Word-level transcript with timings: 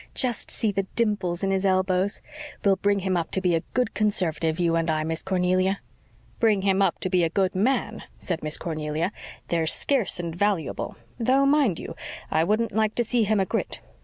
Just 0.15 0.49
see 0.49 0.71
the 0.71 0.87
dimples 0.95 1.43
in 1.43 1.51
his 1.51 1.63
elbows. 1.63 2.23
We'll 2.65 2.77
bring 2.77 3.01
him 3.01 3.15
up 3.15 3.29
to 3.33 3.39
be 3.39 3.53
a 3.53 3.59
good 3.75 3.93
Conservative, 3.93 4.59
you 4.59 4.75
and 4.75 4.89
I, 4.89 5.03
Miss 5.03 5.21
Cornelia." 5.21 5.79
"Bring 6.39 6.63
him 6.63 6.81
up 6.81 6.99
to 7.01 7.09
be 7.11 7.23
a 7.23 7.29
good 7.29 7.53
man," 7.53 8.01
said 8.17 8.41
Miss 8.41 8.57
Cornelia. 8.57 9.11
"They're 9.49 9.67
scarce 9.67 10.19
and 10.19 10.35
valuable; 10.35 10.95
though, 11.19 11.45
mind 11.45 11.77
you, 11.77 11.95
I 12.31 12.43
wouldn't 12.43 12.71
like 12.71 12.95
to 12.95 13.03
see 13.03 13.25
him 13.25 13.39
a 13.39 13.45
Grit. 13.45 13.79